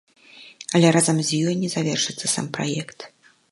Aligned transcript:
Але 0.77 0.87
разам 0.95 1.17
з 1.27 1.43
ёй 1.51 1.55
не 1.65 1.69
завершыцца 1.75 2.25
сам 2.35 2.51
праект. 2.59 2.99